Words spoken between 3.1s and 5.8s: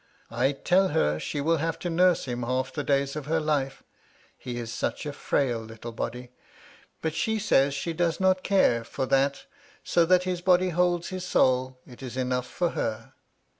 of her life, he is such a frail